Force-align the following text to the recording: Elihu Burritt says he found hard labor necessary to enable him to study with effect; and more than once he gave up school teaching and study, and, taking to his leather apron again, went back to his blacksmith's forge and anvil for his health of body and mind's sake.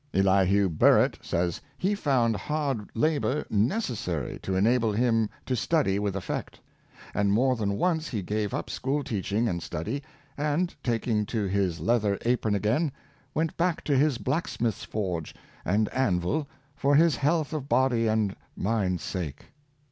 Elihu 0.15 0.67
Burritt 0.67 1.19
says 1.21 1.61
he 1.77 1.93
found 1.93 2.35
hard 2.35 2.89
labor 2.95 3.45
necessary 3.51 4.39
to 4.41 4.55
enable 4.55 4.91
him 4.91 5.29
to 5.45 5.55
study 5.55 5.99
with 5.99 6.15
effect; 6.15 6.59
and 7.13 7.31
more 7.31 7.55
than 7.55 7.77
once 7.77 8.07
he 8.07 8.23
gave 8.23 8.51
up 8.51 8.67
school 8.67 9.03
teaching 9.03 9.47
and 9.47 9.61
study, 9.61 10.01
and, 10.39 10.73
taking 10.83 11.23
to 11.27 11.43
his 11.45 11.79
leather 11.79 12.17
apron 12.25 12.55
again, 12.55 12.91
went 13.35 13.55
back 13.57 13.83
to 13.83 13.95
his 13.95 14.17
blacksmith's 14.17 14.83
forge 14.85 15.35
and 15.63 15.87
anvil 15.89 16.47
for 16.75 16.95
his 16.95 17.17
health 17.17 17.53
of 17.53 17.69
body 17.69 18.07
and 18.07 18.35
mind's 18.57 19.03
sake. 19.03 19.51